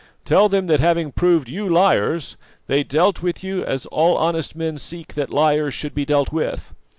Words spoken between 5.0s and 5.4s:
that